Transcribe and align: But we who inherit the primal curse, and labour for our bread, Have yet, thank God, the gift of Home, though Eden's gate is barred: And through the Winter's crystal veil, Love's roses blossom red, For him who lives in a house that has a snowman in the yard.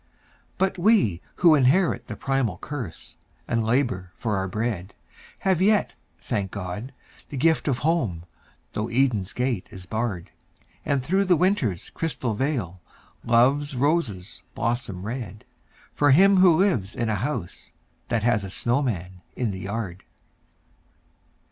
But 0.57 0.79
we 0.79 1.21
who 1.35 1.53
inherit 1.53 2.07
the 2.07 2.15
primal 2.15 2.57
curse, 2.57 3.19
and 3.47 3.63
labour 3.63 4.11
for 4.17 4.35
our 4.35 4.47
bread, 4.47 4.95
Have 5.37 5.61
yet, 5.61 5.93
thank 6.19 6.49
God, 6.49 6.91
the 7.29 7.37
gift 7.37 7.67
of 7.67 7.77
Home, 7.85 8.23
though 8.71 8.89
Eden's 8.89 9.31
gate 9.31 9.67
is 9.69 9.85
barred: 9.85 10.31
And 10.83 11.03
through 11.05 11.25
the 11.25 11.35
Winter's 11.35 11.91
crystal 11.91 12.33
veil, 12.33 12.81
Love's 13.23 13.75
roses 13.75 14.41
blossom 14.55 15.03
red, 15.05 15.45
For 15.93 16.09
him 16.09 16.37
who 16.37 16.55
lives 16.57 16.95
in 16.95 17.07
a 17.07 17.13
house 17.21 17.71
that 18.07 18.23
has 18.23 18.43
a 18.43 18.49
snowman 18.49 19.21
in 19.35 19.51
the 19.51 19.59
yard. 19.59 20.03